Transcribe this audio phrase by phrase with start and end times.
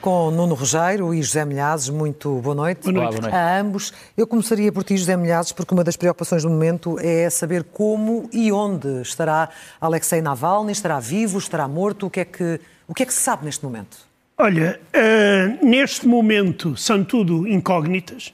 [0.00, 1.90] Com Nuno Rogério e José Milhazes.
[1.90, 2.82] Muito boa noite.
[2.82, 3.20] Boa noite.
[3.20, 3.34] Boa noite.
[3.34, 3.92] A ambos.
[4.16, 8.28] Eu começaria por ti, José Milhazes, porque uma das preocupações do momento é saber como
[8.32, 9.50] e onde estará
[9.80, 10.72] Alexei Navalny.
[10.72, 11.38] Estará vivo?
[11.38, 12.06] Estará morto?
[12.06, 13.98] O que é que, o que, é que se sabe neste momento?
[14.38, 18.32] Olha, uh, neste momento são tudo incógnitas.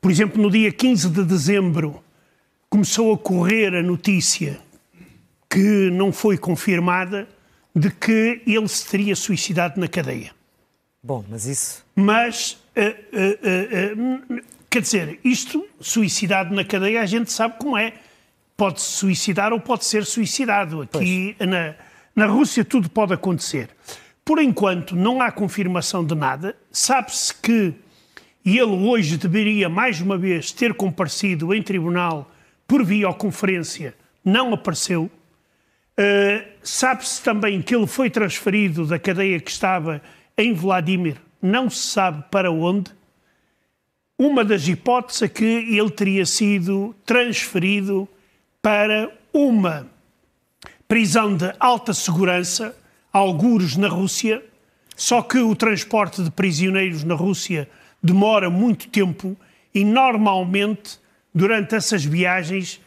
[0.00, 2.02] Por exemplo, no dia 15 de dezembro
[2.68, 4.58] começou a correr a notícia
[5.48, 7.26] que não foi confirmada
[7.74, 10.35] de que ele se teria suicidado na cadeia.
[11.06, 11.86] Bom, mas isso.
[11.94, 17.92] Mas, uh, uh, uh, quer dizer, isto, suicidado na cadeia, a gente sabe como é.
[18.56, 20.82] Pode se suicidar ou pode ser suicidado.
[20.82, 21.76] Aqui na,
[22.14, 23.68] na Rússia tudo pode acontecer.
[24.24, 26.56] Por enquanto, não há confirmação de nada.
[26.72, 27.72] Sabe-se que
[28.44, 32.28] ele hoje deveria, mais uma vez, ter comparecido em tribunal
[32.66, 33.94] por videoconferência.
[34.24, 35.08] Não apareceu.
[35.96, 40.02] Uh, Sabe-se também que ele foi transferido da cadeia que estava
[40.36, 42.90] em Vladimir, não se sabe para onde.
[44.18, 48.08] Uma das hipóteses é que ele teria sido transferido
[48.62, 49.86] para uma
[50.88, 52.76] prisão de alta segurança,
[53.12, 54.42] algures na Rússia,
[54.96, 57.68] só que o transporte de prisioneiros na Rússia
[58.02, 59.36] demora muito tempo
[59.74, 60.98] e normalmente
[61.34, 62.80] durante essas viagens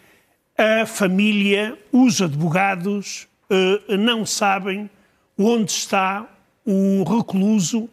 [0.57, 4.89] a família, os advogados eh, não sabem
[5.37, 6.27] onde está
[6.71, 7.89] o recluso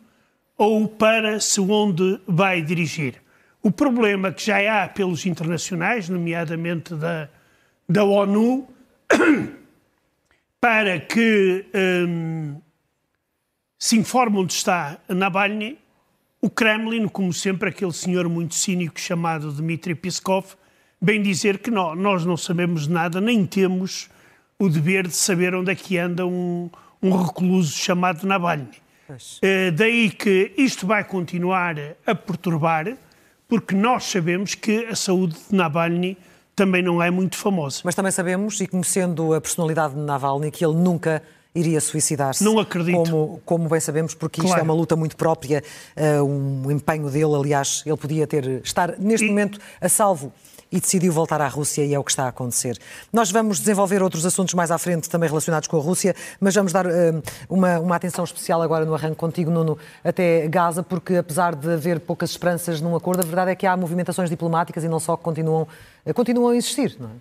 [0.58, 3.14] ou para se onde vai dirigir.
[3.62, 7.30] O problema que já há pelos internacionais, nomeadamente da,
[7.88, 8.68] da ONU,
[10.60, 11.64] para que
[12.06, 12.60] um,
[13.78, 15.78] se informe onde está Navalny,
[16.42, 20.54] o Kremlin, como sempre aquele senhor muito cínico chamado Dmitry Peskov,
[21.00, 24.10] bem dizer que não, nós não sabemos nada, nem temos
[24.58, 26.68] o dever de saber onde é que anda um,
[27.02, 28.68] um recluso chamado Navalny.
[29.08, 31.76] Uh, daí que isto vai continuar
[32.06, 32.96] a perturbar,
[33.48, 36.18] porque nós sabemos que a saúde de Navalny
[36.56, 37.82] também não é muito famosa.
[37.84, 41.22] Mas também sabemos, e conhecendo a personalidade de Navalny, que ele nunca
[41.54, 42.44] iria suicidar-se.
[42.44, 42.96] Não acredito.
[42.96, 44.56] Como, como bem sabemos, porque claro.
[44.56, 45.62] isto é uma luta muito própria,
[45.96, 49.28] uh, um empenho dele, aliás, ele podia ter estar neste e...
[49.28, 50.32] momento a salvo
[50.76, 52.78] e decidiu voltar à Rússia e é o que está a acontecer.
[53.10, 56.70] Nós vamos desenvolver outros assuntos mais à frente também relacionados com a Rússia, mas vamos
[56.70, 56.90] dar uh,
[57.48, 62.00] uma, uma atenção especial agora no arranque contigo, Nuno, até Gaza, porque apesar de haver
[62.00, 65.22] poucas esperanças num acordo, a verdade é que há movimentações diplomáticas e não só que
[65.22, 65.66] continuam,
[66.04, 67.12] uh, continuam a existir, não é?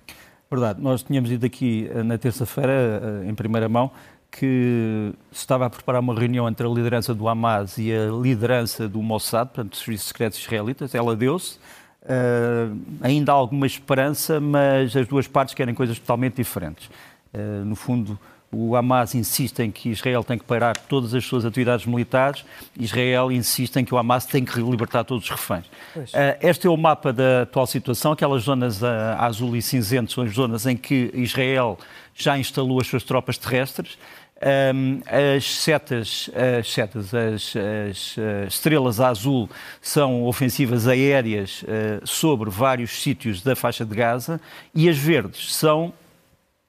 [0.52, 0.82] Verdade.
[0.82, 3.90] Nós tínhamos ido aqui uh, na terça-feira, em primeira mão,
[4.30, 8.86] que se estava a preparar uma reunião entre a liderança do Hamas e a liderança
[8.86, 10.94] do Mossad, portanto, dos serviços secretos israelitas.
[10.94, 11.58] Ela deu-se.
[12.06, 16.88] Uh, ainda há alguma esperança, mas as duas partes querem coisas totalmente diferentes.
[17.34, 18.18] Uh, no fundo,
[18.52, 22.46] o Hamas insiste em que Israel tem que parar todas as suas atividades militares,
[22.80, 25.66] Israel insiste em que o Hamas tem que libertar todos os reféns.
[25.96, 28.12] Uh, este é o mapa da atual situação.
[28.12, 28.86] Aquelas zonas uh,
[29.18, 31.78] azul e cinzento são as zonas em que Israel
[32.14, 33.98] já instalou as suas tropas terrestres.
[34.42, 36.30] Um, as setas,
[36.60, 38.16] as, setas as, as,
[38.46, 39.50] as, estrelas azul
[39.82, 44.42] são ofensivas aéreas uh, sobre vários sítios da faixa de Gaza
[44.74, 45.94] e as verdes são,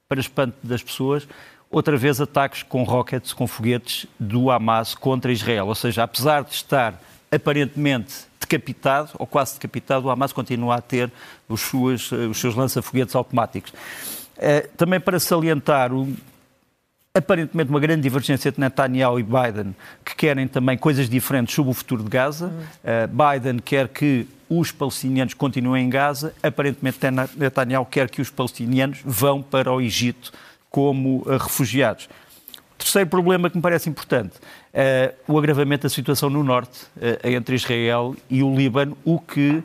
[0.08, 1.26] para espanto das pessoas,
[1.68, 5.66] outra vez ataques com rockets, com foguetes do Hamas contra Israel.
[5.66, 7.02] Ou seja, apesar de estar
[7.32, 11.10] aparentemente decapitado, ou quase decapitado, o Hamas continua a ter
[11.48, 13.72] os, suas, os seus lança-foguetes automáticos.
[14.36, 16.16] Uh, também para salientar o
[17.16, 19.74] aparentemente uma grande divergência entre Netanyahu e Biden,
[20.04, 22.48] que querem também coisas diferentes sobre o futuro de Gaza.
[22.48, 26.98] Uh, Biden quer que os palestinianos continuem em Gaza, aparentemente
[27.36, 30.30] Netanyahu quer que os palestinianos vão para o Egito
[30.70, 32.08] como uh, refugiados.
[32.76, 36.86] Terceiro problema que me parece importante, uh, o agravamento da situação no norte,
[37.24, 39.62] entre Israel e o Líbano, o que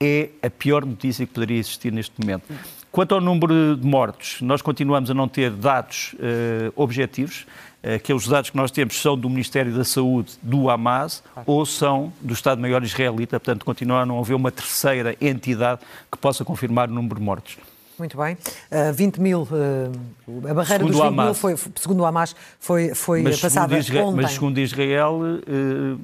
[0.00, 2.44] é a pior notícia que poderia existir neste momento.
[2.94, 7.44] Quanto ao número de mortos, nós continuamos a não ter dados uh, objetivos.
[7.82, 12.32] Aqueles dados que nós temos são do Ministério da Saúde, do Hamas, ou são do
[12.32, 13.40] Estado-Maior Israelita.
[13.40, 15.80] Portanto, continua a não haver uma terceira entidade
[16.10, 17.56] que possa confirmar o número de mortos.
[17.98, 18.34] Muito bem.
[18.70, 22.94] Uh, 20 mil, uh, a barreira segundo dos 20 mil, foi, segundo o Hamas, foi,
[22.94, 24.22] foi mas passada Israel, ontem.
[24.22, 26.00] Mas segundo Israel, uh,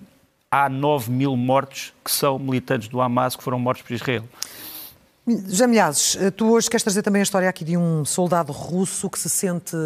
[0.50, 4.24] há 9 mil mortos que são militantes do Hamas que foram mortos por Israel.
[5.26, 9.28] Jamilhazes, tu hoje queres trazer também a história aqui de um soldado russo que se
[9.28, 9.76] sente,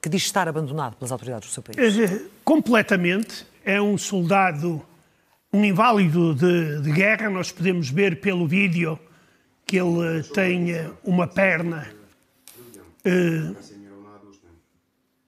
[0.00, 1.98] que diz estar abandonado pelas autoridades do seu país.
[1.98, 3.46] Eh, completamente.
[3.64, 4.84] É um soldado,
[5.52, 7.28] um inválido de, de guerra.
[7.30, 8.98] Nós podemos ver pelo vídeo
[9.66, 11.88] que ele tem uma perna.
[13.04, 13.56] Uh,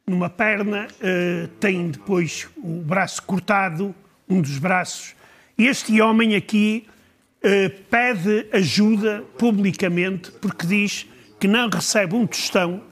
[0.06, 3.94] numa perna, uh, tem depois o braço cortado,
[4.28, 5.14] um dos braços.
[5.56, 6.86] Este homem aqui
[7.90, 11.06] pede ajuda publicamente porque diz
[11.38, 12.82] que não recebe um tostão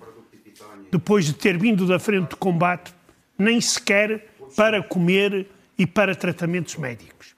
[0.90, 2.92] depois de ter vindo da frente de combate,
[3.38, 7.34] nem sequer para comer e para tratamentos médicos.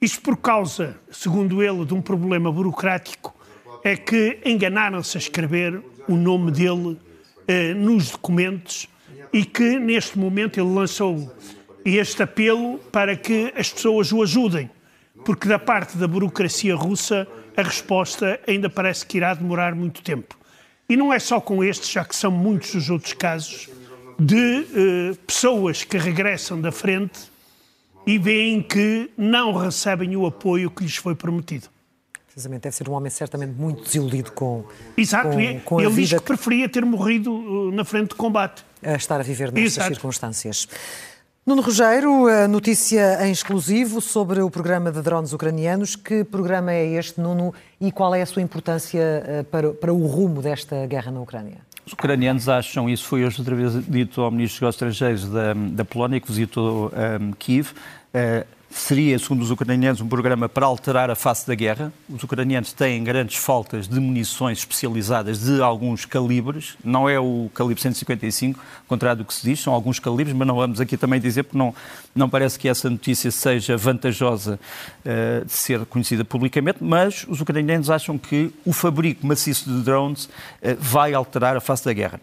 [0.00, 3.34] Isto por causa, segundo ele, de um problema burocrático,
[3.82, 6.98] é que enganaram-se a escrever o nome dele
[7.46, 8.88] eh, nos documentos
[9.32, 11.34] e que, neste momento, ele lançou
[11.84, 14.70] este apelo para que as pessoas o ajudem,
[15.28, 20.34] porque da parte da burocracia russa a resposta ainda parece que irá demorar muito tempo.
[20.88, 23.68] E não é só com estes, já que são muitos os outros casos,
[24.18, 27.30] de eh, pessoas que regressam da frente
[28.06, 31.68] e veem que não recebem o apoio que lhes foi prometido.
[32.24, 34.64] Precisamente, deve ser um homem certamente muito desiludido com,
[34.96, 38.64] Exato, com, com ele diz que preferia ter morrido eh, na frente de combate.
[38.82, 39.88] A estar a viver nestas Exato.
[39.94, 40.68] circunstâncias.
[41.48, 45.96] Nuno Rogério, notícia em exclusivo sobre o programa de drones ucranianos.
[45.96, 50.06] Que programa é este, Nuno, e qual é a sua importância eh, para, para o
[50.06, 51.56] rumo desta guerra na Ucrânia?
[51.86, 55.86] Os ucranianos acham, isso foi hoje outra vez dito ao Ministro dos Estrangeiros da, da
[55.86, 61.14] Polónia, que visitou um, Kiev, uh, seria, segundo os ucranianos, um programa para alterar a
[61.14, 61.92] face da guerra.
[62.08, 66.76] Os ucranianos têm grandes faltas de munições especializadas de alguns calibres.
[66.84, 70.56] Não é o calibre 155, contrário do que se diz, são alguns calibres, mas não
[70.56, 71.74] vamos aqui também dizer, porque não,
[72.14, 74.60] não parece que essa notícia seja vantajosa
[75.04, 80.26] uh, de ser conhecida publicamente, mas os ucranianos acham que o fabrico maciço de drones
[80.26, 82.20] uh, vai alterar a face da guerra.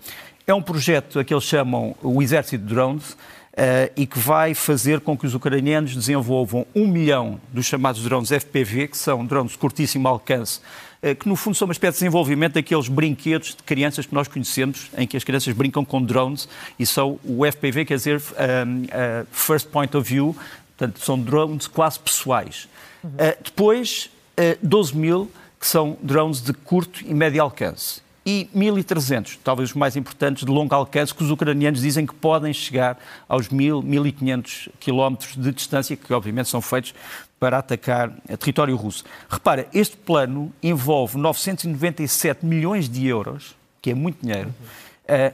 [0.48, 3.18] É um projeto a que eles chamam o Exército de Drones,
[3.56, 8.30] Uh, e que vai fazer com que os ucranianos desenvolvam um milhão dos chamados drones
[8.30, 10.60] FPV, que são drones de curtíssimo alcance,
[11.02, 14.28] uh, que no fundo são uma espécie de desenvolvimento daqueles brinquedos de crianças que nós
[14.28, 19.26] conhecemos, em que as crianças brincam com drones, e são o FPV, quer dizer, uh,
[19.32, 20.36] First Point of View,
[20.78, 22.68] portanto, são drones quase pessoais.
[23.02, 23.12] Uhum.
[23.42, 24.10] depois,
[24.62, 29.96] 12 mil, que são drones de curto e médio alcance e 1.300, talvez os mais
[29.96, 32.98] importantes, de longo alcance, que os ucranianos dizem que podem chegar
[33.30, 36.96] aos 1.000, 1.500 quilómetros de distância, que obviamente são feitos
[37.40, 39.04] para atacar território russo.
[39.30, 44.52] Repara, este plano envolve 997 milhões de euros, que é muito dinheiro,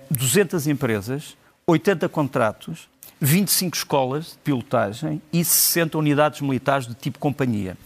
[0.09, 2.89] 200 empresas, 80 contratos,
[3.21, 7.77] 25 escolas de pilotagem e 60 unidades militares de tipo companhia.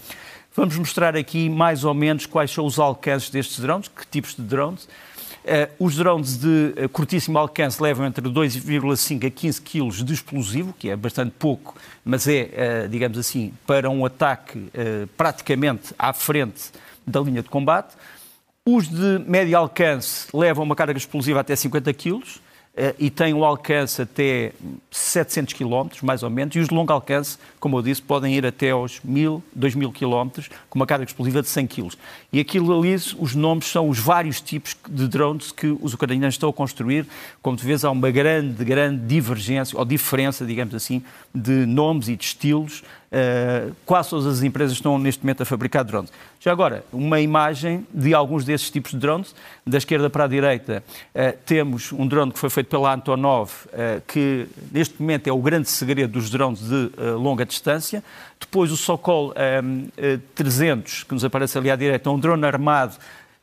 [0.56, 4.42] Vamos mostrar aqui mais ou menos quais são os alcances destes drones, que tipos de
[4.42, 4.86] drones.
[4.86, 10.74] Uh, os drones de uh, curtíssimo alcance levam entre 2,5 a 15 kg de explosivo,
[10.80, 11.76] que é bastante pouco,
[12.06, 14.72] mas é, uh, digamos assim, para um ataque
[15.18, 16.72] praticamente à frente
[17.06, 17.94] da linha de combate.
[18.66, 22.24] Os de médio alcance levam uma carga explosiva até 50 kg.
[22.78, 24.52] Eh, e tem um alcance até
[24.92, 28.46] 700 km, mais ou menos, e os de longo alcance, como eu disse, podem ir
[28.46, 31.90] até aos 1000, 2000 km, com uma carga explosiva de 100 kg.
[32.34, 36.50] E aquilo ali, os nomes são os vários tipos de drones que os ucranianos estão
[36.50, 37.08] a construir.
[37.42, 41.02] Como tu vês, há uma grande, grande divergência, ou diferença, digamos assim,
[41.34, 45.84] de nomes e de estilos Uh, quase todas as empresas estão neste momento a fabricar
[45.84, 46.12] drones.
[46.40, 49.34] Já agora, uma imagem de alguns desses tipos de drones.
[49.66, 50.84] Da esquerda para a direita,
[51.14, 55.40] uh, temos um drone que foi feito pela Antonov, uh, que neste momento é o
[55.40, 58.04] grande segredo dos drones de longa distância.
[58.40, 59.34] Depois o Sokol
[60.36, 62.96] 300, que nos aparece ali à direita, é um drone armado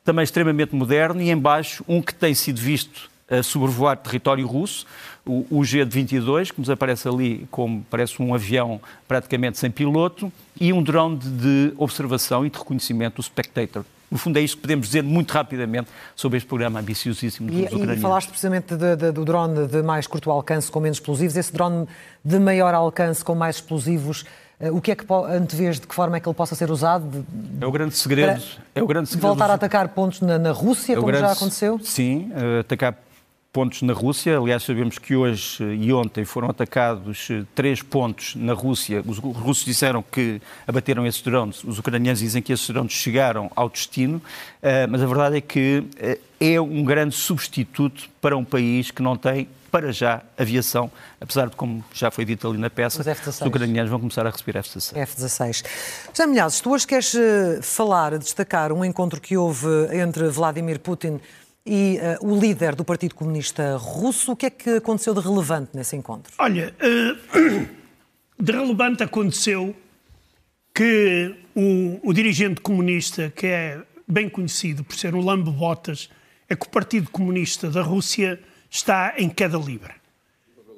[0.04, 4.86] também extremamente moderno, e embaixo um que tem sido visto a sobrevoar território russo,
[5.24, 10.72] o, o G-22, que nos aparece ali como parece um avião praticamente sem piloto, e
[10.72, 13.84] um drone de observação e de reconhecimento, o Spectator.
[14.10, 17.64] No fundo, é isto que podemos dizer muito rapidamente sobre este programa ambiciosíssimo dos e,
[17.64, 17.96] ucranianos.
[17.96, 21.34] E falaste precisamente de, de, do drone de mais curto alcance com menos explosivos.
[21.34, 21.88] Esse drone
[22.22, 24.26] de maior alcance com mais explosivos
[24.70, 27.04] o que é que antevês de que forma é que ele possa ser usado?
[27.04, 28.40] De, é o grande segredo.
[28.74, 29.26] É o grande segredo.
[29.26, 31.80] Voltar a atacar pontos na, na Rússia, é como grande, já aconteceu?
[31.82, 32.96] Sim, atacar
[33.52, 34.38] pontos na Rússia.
[34.38, 39.04] Aliás, sabemos que hoje e ontem foram atacados eh, três pontos na Rússia.
[39.06, 43.68] Os russos disseram que abateram esses drones, os ucranianos dizem que esses drones chegaram ao
[43.68, 44.22] destino,
[44.62, 49.02] eh, mas a verdade é que eh, é um grande substituto para um país que
[49.02, 53.26] não tem para já aviação, apesar de, como já foi dito ali na peça, os,
[53.26, 54.94] os ucranianos vão começar a receber F-16.
[54.94, 55.64] F-16.
[56.10, 57.14] José Milhazes, tu hoje queres
[57.62, 63.14] falar, destacar um encontro que houve entre Vladimir Putin e uh, o líder do Partido
[63.14, 64.32] Comunista Russo.
[64.32, 66.32] O que é que aconteceu de relevante nesse encontro?
[66.38, 67.68] Olha, uh,
[68.40, 69.74] de relevante aconteceu
[70.74, 76.08] que o, o, dirigente comunista, que é bem conhecido por ser um lambe-botas,
[76.48, 78.40] é que o Partido Comunista da Rússia
[78.70, 79.92] está em queda livre.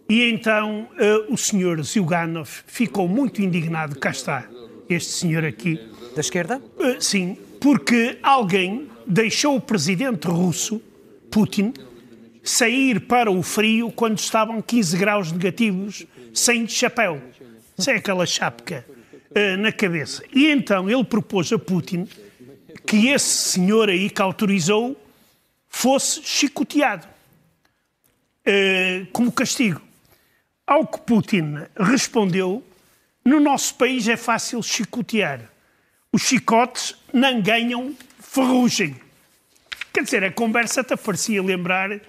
[0.08, 4.46] E então uh, o senhor Zyuganov ficou muito indignado, cá está,
[4.88, 5.80] este senhor aqui.
[6.14, 6.62] Da esquerda?
[7.00, 10.80] sim, porque alguém deixou o presidente russo,
[11.30, 11.72] Putin,
[12.42, 17.20] sair para o frio quando estavam 15 graus negativos, sem chapéu,
[17.78, 18.84] sem aquela chapca
[19.30, 20.22] uh, na cabeça.
[20.32, 22.06] E então ele propôs a Putin
[22.86, 25.00] que esse senhor aí que autorizou
[25.68, 27.06] fosse chicoteado
[28.46, 29.80] uh, como castigo.
[30.66, 32.64] Ao que Putin respondeu:
[33.24, 35.40] no nosso país é fácil chicotear.
[36.12, 37.94] Os chicotes não ganham
[38.34, 38.96] ferrugem.
[39.92, 42.00] Quer dizer, a conversa até parecia lembrar uh,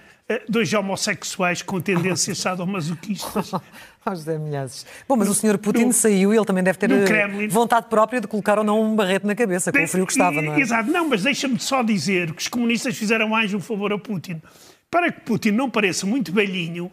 [0.48, 3.52] dois homossexuais com tendências sadomasoquistas.
[4.08, 4.86] Oh, José Milhazes.
[5.08, 8.20] Bom, mas o senhor Putin no, saiu e ele também deve ter eh, vontade própria
[8.20, 10.60] de colocar ou não um barrete na cabeça, com o frio que estava, não é?
[10.60, 10.88] Exato.
[10.88, 14.40] Não, mas deixa-me só dizer que os comunistas fizeram mais um favor a Putin.
[14.88, 16.92] Para que Putin não pareça muito velhinho uh,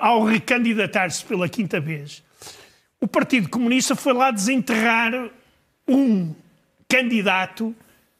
[0.00, 2.24] ao recandidatar-se pela quinta vez,
[3.00, 5.12] o Partido Comunista foi lá desenterrar
[5.86, 6.34] um
[6.88, 7.72] candidato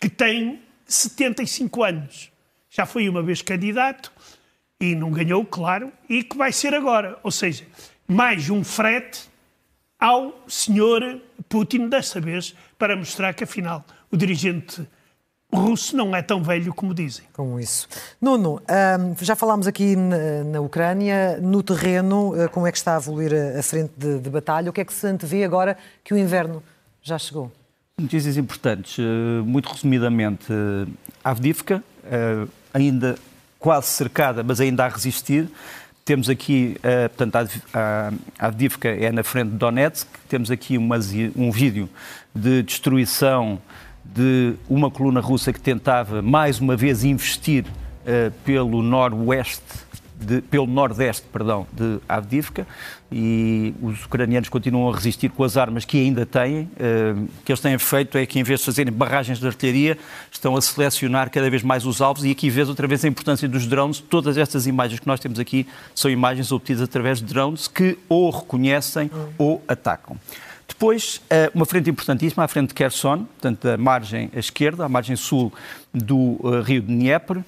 [0.03, 2.33] que tem 75 anos.
[2.69, 4.13] Já foi uma vez candidato
[4.81, 7.21] e não ganhou, claro, e que vai ser agora.
[7.23, 7.65] Ou seja,
[8.09, 9.31] mais um frete
[10.01, 14.85] ao senhor Putin desta vez para mostrar que, afinal, o dirigente
[15.55, 17.25] russo não é tão velho como dizem.
[17.33, 17.87] Como isso.
[18.21, 18.61] Nuno,
[19.21, 23.61] já falámos aqui na, Ucrânia, no terreno, uh, como é que está a evoluir a,
[23.61, 24.69] a frente de, de, batalha?
[24.69, 26.61] O que é que se antevê agora que o inverno
[27.01, 27.53] já chegou?
[28.01, 28.97] Notícias importantes.
[28.99, 30.87] Eh, muito resumidamente, eh,
[31.23, 33.17] Avdivka, eh, ainda
[33.59, 35.47] quase cercada, mas ainda a resistir.
[36.05, 36.77] Temos aqui,
[37.17, 40.09] portanto, a Avdivka é na frente de Donetsk.
[40.29, 41.89] Temos aqui um vídeo
[42.35, 43.63] de destruição
[44.05, 47.65] de uma coluna russa que tentava, mais uma vez, investir
[48.45, 49.63] pelo noroeste
[50.25, 52.67] de, pelo nordeste perdão, de Avdivka
[53.11, 56.63] e os ucranianos continuam a resistir com as armas que ainda têm.
[56.63, 59.99] Uh, o que eles têm feito é que, em vez de fazerem barragens de artilharia,
[60.31, 63.49] estão a selecionar cada vez mais os alvos e aqui vês outra vez a importância
[63.49, 64.01] dos drones.
[64.01, 68.31] Todas estas imagens que nós temos aqui são imagens obtidas através de drones que ou
[68.31, 70.17] reconhecem ou atacam.
[70.67, 75.17] Depois, eh, uma frente importantíssima, a frente de Kherson, portanto, a margem esquerda, a margem
[75.17, 75.53] sul
[75.93, 77.43] do eh, rio de Dnieper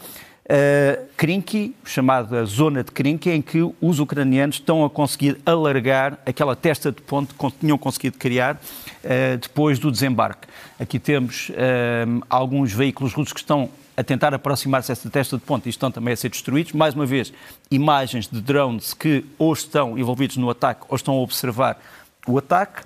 [0.45, 6.55] uh, Krinky, chamada zona de Krinky, em que os ucranianos estão a conseguir alargar aquela
[6.55, 10.47] testa de ponte que tinham conseguido criar uh, depois do desembarque.
[10.79, 15.67] Aqui temos uh, alguns veículos russos que estão a tentar aproximar-se dessa testa de ponte
[15.67, 16.73] e estão também a ser destruídos.
[16.73, 17.33] Mais uma vez,
[17.71, 21.79] imagens de drones que ou estão envolvidos no ataque ou estão a observar
[22.27, 22.83] o ataque.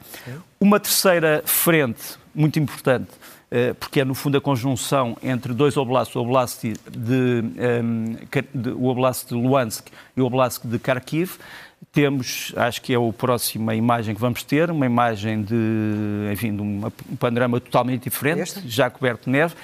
[0.60, 3.08] Uma terceira frente muito importante
[3.80, 8.16] porque é no fundo a conjunção entre dois oblastes, o oblast de, ehm,
[8.54, 11.38] de, o oblast de Luhansk e o oblast de Kharkiv.
[11.92, 15.54] Temos, acho que é a próxima imagem que vamos ter, uma imagem de,
[16.32, 19.54] enfim, de um panorama totalmente diferente, já coberto de neve.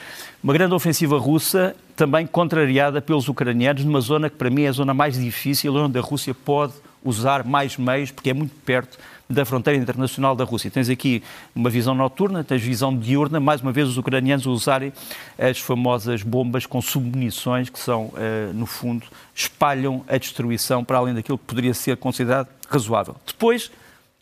[0.42, 4.72] Uma grande ofensiva russa, também contrariada pelos ucranianos, numa zona que para mim é a
[4.72, 6.72] zona mais difícil, onde a Rússia pode
[7.04, 10.70] usar mais meios, porque é muito perto da fronteira internacional da Rússia.
[10.70, 11.22] Tens aqui
[11.54, 14.92] uma visão noturna, tens visão diurna, mais uma vez os ucranianos usarem
[15.38, 21.14] as famosas bombas com submunições que são, eh, no fundo, espalham a destruição para além
[21.14, 23.16] daquilo que poderia ser considerado razoável.
[23.26, 23.70] Depois,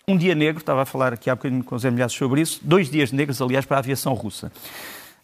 [0.07, 2.91] um dia negro, estava a falar aqui há bocadinho com os Emilhados sobre isso, dois
[2.91, 4.53] dias negros, aliás, para a aviação russa.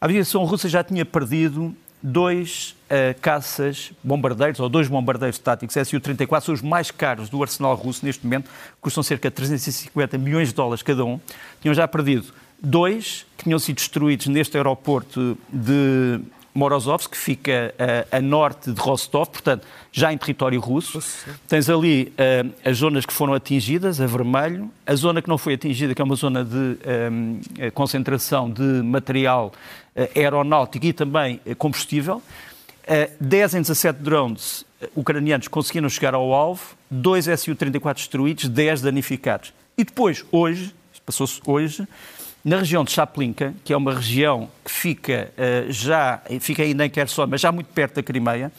[0.01, 6.41] A aviação russa já tinha perdido dois uh, caças bombardeiros, ou dois bombardeiros táticos Su-34,
[6.41, 8.51] são os mais caros do arsenal russo neste momento,
[8.81, 11.21] custam cerca de 350 milhões de dólares cada um.
[11.61, 16.21] Tinham já perdido dois, que tinham sido destruídos neste aeroporto de
[16.59, 21.01] Morozovsk, que fica uh, a norte de Rostov, portanto, já em território russo.
[21.47, 25.55] Tens ali uh, as zonas que foram atingidas, a vermelho, a zona que não foi
[25.55, 26.79] atingida, que é uma zona de
[27.11, 27.41] um,
[27.73, 29.53] concentração de material
[30.15, 32.23] aeronáutico e também combustível.
[33.21, 39.53] 10 em 17 drones ucranianos conseguiram chegar ao alvo, dois Su-34 destruídos, 10 danificados.
[39.77, 40.75] E depois, hoje,
[41.05, 41.87] passou-se hoje,
[42.45, 46.91] na região de Chaplinka, que é uma região que fica uh, já, fica ainda em
[46.91, 48.53] Kherson, mas já muito perto da Crimeia,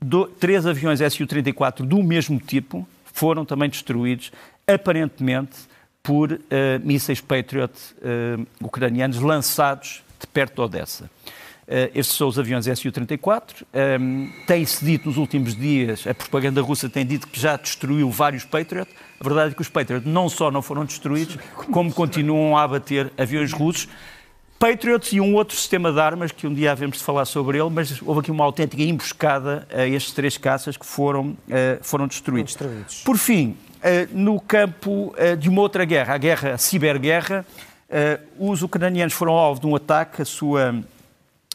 [0.00, 4.32] do, três aviões Su-34 do mesmo tipo foram também destruídos,
[4.66, 5.56] aparentemente
[6.02, 6.38] por uh,
[6.82, 11.10] mísseis Patriot uh, ucranianos lançados de perto de Odessa.
[11.70, 13.62] Uh, estes são os aviões Su-34.
[14.00, 18.44] Um, Tem-se dito nos últimos dias, a propaganda russa tem dito que já destruiu vários
[18.44, 18.90] Patriot.
[19.20, 21.38] A verdade é que os Patriot não só não foram destruídos,
[21.70, 23.88] como continuam a abater aviões russos.
[24.58, 27.70] Patriots e um outro sistema de armas que um dia havemos de falar sobre ele,
[27.70, 31.36] mas houve aqui uma autêntica emboscada a estes três caças que foram, uh,
[31.82, 32.56] foram destruídos.
[32.56, 33.02] destruídos.
[33.04, 37.46] Por fim, uh, no campo de uma outra guerra, a guerra, a ciberguerra,
[38.38, 40.74] os ucranianos foram alvo de um ataque, a sua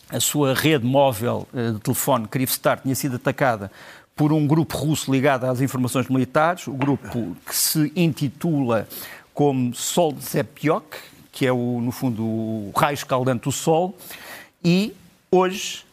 [0.09, 3.71] a sua rede móvel eh, de telefone, Kyivstar, tinha sido atacada
[4.15, 8.87] por um grupo russo ligado às informações militares, o grupo que se intitula
[9.33, 10.85] como Sol Zepiok,
[11.31, 13.97] que é, o, no fundo, o raio escaldante do Sol,
[14.63, 14.95] e
[15.29, 15.83] hoje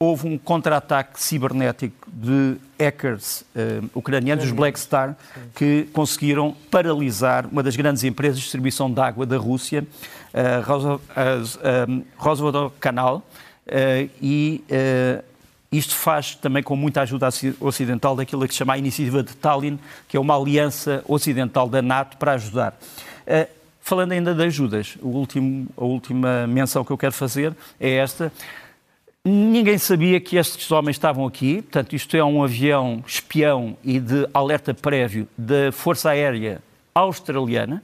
[0.00, 5.16] houve um contra-ataque cibernético de hackers uh, ucranianos, os Black Star,
[5.54, 9.84] que conseguiram paralisar uma das grandes empresas de distribuição de água da Rússia,
[10.32, 11.00] uh,
[12.16, 13.24] Rosa, Canal,
[13.68, 15.22] Uh, e uh,
[15.70, 17.28] isto faz também com muita ajuda
[17.60, 21.82] ocidental daquilo que se chama a Iniciativa de Tallinn, que é uma aliança ocidental da
[21.82, 22.78] NATO para ajudar.
[23.26, 23.46] Uh,
[23.80, 28.32] falando ainda de ajudas, último, a última menção que eu quero fazer é esta.
[29.24, 34.26] Ninguém sabia que estes homens estavam aqui, portanto, isto é um avião espião e de
[34.32, 36.62] alerta prévio da Força Aérea
[36.94, 37.82] Australiana,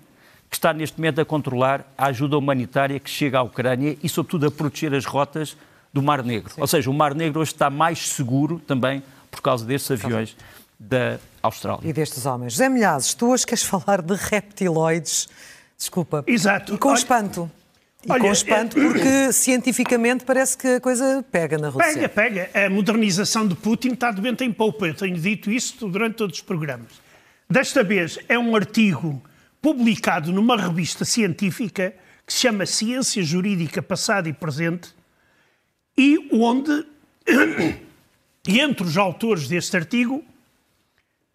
[0.49, 4.47] que está neste momento a controlar a ajuda humanitária que chega à Ucrânia e, sobretudo,
[4.47, 5.55] a proteger as rotas
[5.95, 6.53] do Mar Negro.
[6.53, 6.61] Sim.
[6.61, 10.37] Ou seja, o Mar Negro hoje está mais seguro também por causa destes aviões
[10.79, 11.89] da Austrália.
[11.89, 12.55] E destes homens.
[12.55, 15.29] José Milhazes, tu hoje queres falar de reptiloides,
[15.79, 16.25] desculpa.
[16.27, 16.75] Exato.
[16.75, 16.99] E com Olha...
[16.99, 17.51] espanto.
[18.05, 18.83] E Olha, com espanto, é...
[18.83, 21.95] porque cientificamente parece que a coisa pega na Rússia.
[21.95, 22.67] Pega, pega.
[22.67, 24.87] A modernização de Putin está de vento em polpa.
[24.87, 26.89] Eu tenho dito isso durante todos os programas.
[27.49, 29.23] Desta vez é um artigo
[29.63, 31.95] publicado numa revista científica
[32.27, 34.95] que se chama Ciência Jurídica Passada e Presente,
[35.97, 36.87] e onde,
[38.47, 40.25] entre os autores deste artigo,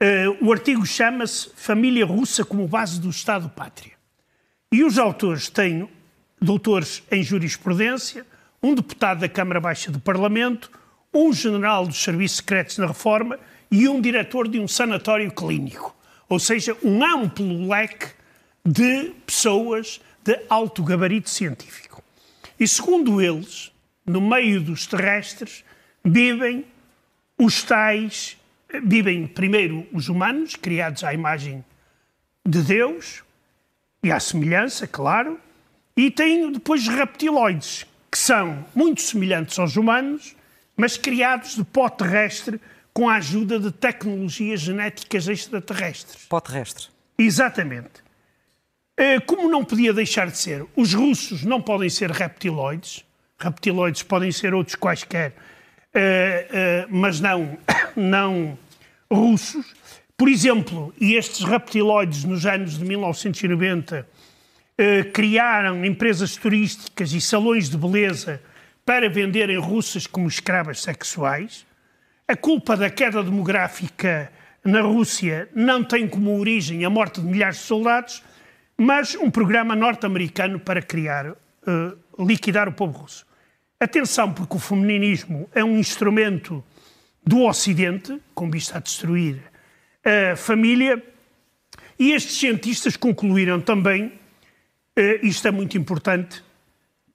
[0.02, 3.93] uh, o artigo chama-se Família Russa como base do Estado-Pátria.
[4.72, 5.89] E os autores têm
[6.41, 8.26] doutores em jurisprudência,
[8.62, 10.69] um deputado da Câmara Baixa do Parlamento,
[11.13, 13.39] um general dos Serviços Secretos na Reforma
[13.72, 15.95] e um diretor de um sanatório clínico.
[16.28, 18.08] Ou seja, um amplo leque
[18.63, 22.04] de pessoas de alto gabarito científico.
[22.60, 23.68] E segundo eles,
[24.10, 25.63] no meio dos terrestres,
[26.04, 26.65] vivem
[27.38, 28.38] os tais,
[28.84, 31.63] vivem primeiro os humanos, criados à imagem
[32.43, 33.24] de Deus
[34.04, 35.39] e à semelhança, claro,
[35.95, 40.36] e tem depois reptiloides, que são muito semelhantes aos humanos,
[40.76, 42.60] mas criados de pó terrestre
[42.91, 46.26] com a ajuda de tecnologias genéticas extraterrestres.
[46.26, 46.88] Pó terrestre.
[47.15, 48.04] Exatamente.
[48.98, 53.06] Eh, como não podia deixar de ser, os russos não podem ser reptiloides,
[53.39, 57.58] reptiloides podem ser outros quaisquer, uh, uh, mas não,
[57.95, 58.58] não
[59.12, 59.73] russos.
[60.17, 67.69] Por exemplo, e estes reptiloides nos anos de 1990 uh, criaram empresas turísticas e salões
[67.69, 68.41] de beleza
[68.86, 71.65] para venderem russas como escravas sexuais.
[72.28, 74.32] A culpa da queda demográfica
[74.63, 78.21] na Rússia não tem como origem a morte de milhares de soldados,
[78.78, 81.36] mas um programa norte-americano para criar,
[82.19, 83.25] liquidar o povo russo.
[83.80, 86.62] Atenção, porque o feminismo é um instrumento
[87.26, 89.42] do Ocidente, com vista a destruir
[90.04, 91.02] a família,
[91.98, 94.13] e estes cientistas concluíram também,
[94.96, 96.44] eh, isto é muito importante,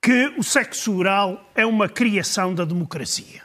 [0.00, 3.42] que o sexo oral é uma criação da democracia.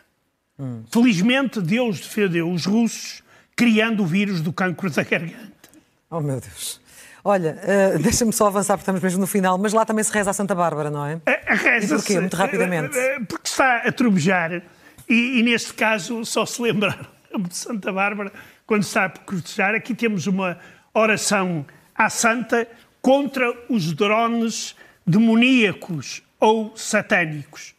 [0.58, 0.84] Hum.
[0.92, 3.24] Felizmente, Deus defendeu os russos
[3.56, 5.70] criando o vírus do cancro da garganta.
[6.10, 6.80] Oh, meu Deus.
[7.24, 10.30] Olha, uh, deixa-me só avançar, porque estamos mesmo no final, mas lá também se reza
[10.30, 11.20] a Santa Bárbara, não é?
[11.56, 12.20] Reza porquê?
[12.20, 12.98] Muito rapidamente.
[12.98, 14.62] Eh, eh, porque está a trovejar
[15.08, 18.32] e, e, neste caso só se lembrar de Santa Bárbara
[18.66, 19.76] quando está a cortejar.
[19.76, 20.60] Aqui temos uma
[20.94, 22.68] oração à Santa
[23.02, 27.74] contra os drones demoníacos ou satânicos.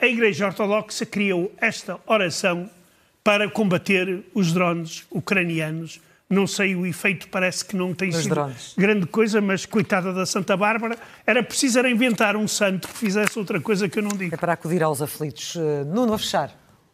[0.00, 2.70] a Igreja Ortodoxa criou esta oração
[3.22, 6.00] para combater os drones ucranianos.
[6.32, 8.72] Não sei o efeito, parece que não tem Os sido drones.
[8.76, 13.38] grande coisa, mas coitada da Santa Bárbara, era preciso era inventar um santo que fizesse
[13.38, 14.34] outra coisa que eu não digo.
[14.34, 15.54] É para acudir aos aflitos.
[15.56, 16.50] Uh, Nuno, a fechar.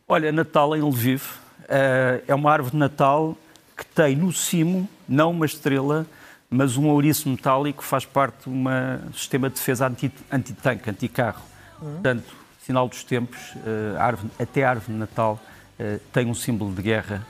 [0.09, 1.23] Olha, Natal em Lviv
[1.69, 3.39] eh, é uma árvore de Natal
[3.77, 6.05] que tem no cimo, não uma estrela,
[6.51, 8.65] mas um ouriço metálico que faz parte de um
[9.13, 11.43] sistema de defesa anti- anti-tanque, anti-carro.
[11.79, 12.25] Portanto,
[12.67, 15.39] sinal dos tempos, eh, árvore- até a árvore de Natal
[15.79, 17.25] eh, tem um símbolo de guerra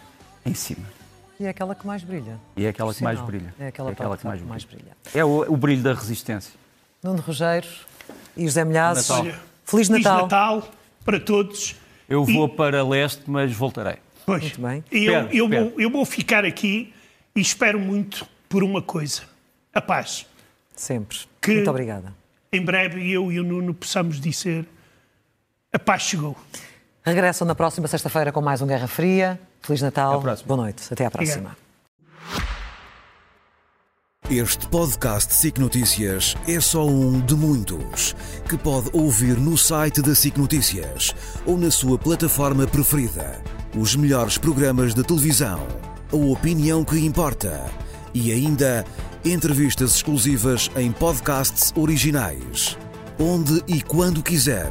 [0.46, 0.86] em cima.
[1.40, 2.38] E é aquela que mais brilha.
[2.56, 3.54] E é aquela que mais brilha.
[3.58, 4.82] É aquela, que mais mais brilha.
[4.82, 4.96] brilha.
[5.14, 6.52] É o, o brilho da resistência.
[7.02, 7.68] Nuno Rogério
[8.36, 9.08] e José Milhazes.
[9.08, 9.24] Natal.
[9.24, 10.22] Feliz Feliz Natal.
[10.22, 10.68] Natal
[11.04, 11.76] para todos.
[12.08, 13.96] Eu E- vou para leste, mas voltarei.
[14.26, 14.42] Pois.
[14.42, 14.84] Muito bem.
[14.90, 15.70] E Eu, Espero, eu, espero.
[15.70, 16.92] Vou, eu vou ficar aqui
[17.36, 19.22] e espero muito por uma coisa:
[19.72, 20.26] a paz.
[20.74, 21.18] Sempre.
[21.40, 22.12] Que- Muito obrigada.
[22.52, 24.66] Em breve eu e o Nuno possamos dizer:
[25.72, 26.36] a paz chegou.
[27.08, 29.40] Regressam na próxima sexta-feira com mais um Guerra Fria.
[29.62, 30.10] Feliz Natal.
[30.10, 30.46] Até à próxima.
[30.46, 30.82] Boa noite.
[30.92, 31.56] Até à próxima.
[34.30, 38.14] Este podcast SIC Notícias é só um de muitos
[38.46, 41.14] que pode ouvir no site da SIC Notícias
[41.46, 43.42] ou na sua plataforma preferida.
[43.74, 45.66] Os melhores programas de televisão,
[46.12, 47.64] a opinião que importa
[48.12, 48.84] e ainda
[49.24, 52.76] entrevistas exclusivas em podcasts originais.
[53.18, 54.70] Onde e quando quiser,